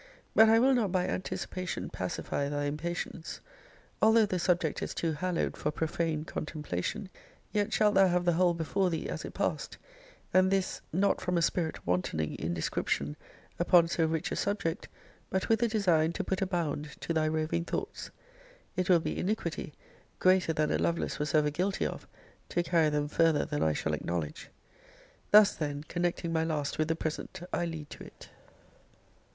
But 0.33 0.49
I 0.49 0.57
will 0.57 0.73
not 0.73 0.91
by 0.91 1.05
anticipation 1.07 1.91
pacify 1.91 2.49
thy 2.49 2.63
impatience. 2.65 3.39
Although 4.01 4.25
the 4.25 4.39
subject 4.39 4.81
is 4.81 4.95
too 4.95 5.11
hallowed 5.11 5.55
for 5.55 5.69
profane 5.69 6.25
contemplation, 6.25 7.07
yet 7.51 7.71
shalt 7.71 7.93
thou 7.93 8.07
have 8.07 8.25
the 8.25 8.33
whole 8.33 8.55
before 8.55 8.89
thee 8.89 9.07
as 9.07 9.25
it 9.25 9.35
passed: 9.35 9.77
and 10.33 10.49
this 10.49 10.81
not 10.91 11.21
from 11.21 11.37
a 11.37 11.41
spirit 11.43 11.85
wantoning 11.85 12.33
in 12.39 12.51
description 12.51 13.15
upon 13.59 13.87
so 13.87 14.07
rich 14.07 14.31
a 14.31 14.35
subject; 14.35 14.87
but 15.29 15.49
with 15.49 15.61
a 15.61 15.67
design 15.67 16.13
to 16.13 16.23
put 16.23 16.41
a 16.41 16.47
bound 16.47 16.99
to 17.01 17.13
thy 17.13 17.27
roving 17.27 17.63
thoughts. 17.63 18.09
It 18.75 18.89
will 18.89 19.01
be 19.01 19.19
iniquity, 19.19 19.71
greater 20.17 20.51
than 20.51 20.71
a 20.71 20.79
Lovelace 20.79 21.19
was 21.19 21.35
ever 21.35 21.51
guilty 21.51 21.85
of, 21.85 22.07
to 22.49 22.63
carry 22.63 22.89
them 22.89 23.07
farther 23.07 23.45
than 23.45 23.61
I 23.61 23.73
shall 23.73 23.93
acknowledge. 23.93 24.49
Thus 25.29 25.53
then, 25.53 25.83
connecting 25.83 26.33
my 26.33 26.43
last 26.43 26.79
with 26.79 26.87
the 26.87 26.95
present, 26.95 27.41
I 27.53 27.65
lead 27.65 27.91
to 27.91 28.03
it. 28.03 28.29